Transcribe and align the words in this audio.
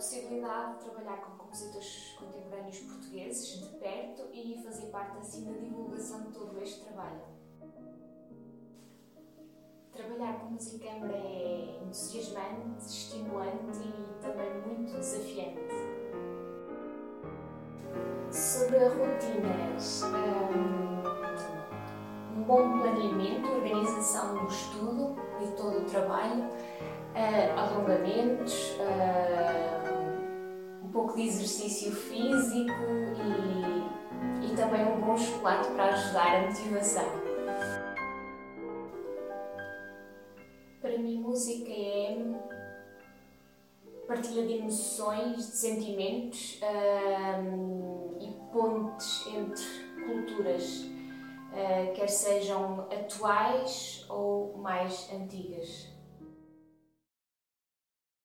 possibilidade 0.00 0.78
de 0.78 0.84
trabalhar 0.84 1.18
com 1.18 1.36
compositores 1.36 2.16
contemporâneos 2.18 2.78
portugueses 2.78 3.60
de 3.60 3.66
perto 3.76 4.28
e 4.32 4.58
fazer 4.64 4.86
parte 4.86 5.18
assim 5.18 5.44
da 5.44 5.52
divulgação 5.58 6.22
de 6.22 6.32
todo 6.32 6.58
este 6.62 6.82
trabalho. 6.84 7.20
Trabalhar 9.92 10.40
com 10.40 10.46
música 10.46 10.88
câmara 10.88 11.12
é 11.14 11.82
entusiasmante, 11.82 12.86
estimulante 12.86 13.78
e 13.84 14.22
também 14.22 14.50
muito 14.66 14.98
desafiante. 14.98 15.60
Sobre 18.30 18.78
rotinas, 18.78 20.04
hum, 20.04 21.02
um 22.38 22.42
bom 22.44 22.78
planeamento, 22.78 23.50
organização 23.50 24.38
do 24.38 24.46
estudo 24.46 25.16
e 25.42 25.56
todo 25.58 25.80
o 25.80 25.84
trabalho, 25.84 26.44
uh, 26.44 27.58
alongamentos, 27.58 28.78
exercício 31.60 31.92
físico 31.92 32.72
e, 34.40 34.46
e 34.46 34.56
também 34.56 34.86
um 34.86 35.00
bom 35.00 35.16
chocolate 35.16 35.68
para 35.72 35.84
ajudar 35.86 36.36
a 36.36 36.46
motivação. 36.46 37.04
Para 40.80 40.98
mim, 40.98 41.20
música 41.20 41.70
é 41.70 42.16
partilha 44.06 44.46
de 44.46 44.54
emoções, 44.54 45.36
de 45.36 45.56
sentimentos 45.56 46.58
e 48.20 48.52
pontes 48.52 49.26
entre 49.26 49.64
culturas, 50.06 50.80
uh, 50.80 51.92
quer 51.94 52.08
sejam 52.08 52.88
atuais 52.90 54.06
ou 54.08 54.56
mais 54.56 55.12
antigas. 55.12 55.88